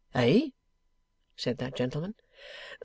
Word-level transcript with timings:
'Eh?' 0.15 0.49
said 1.35 1.59
that 1.59 1.75
gentleman. 1.75 2.15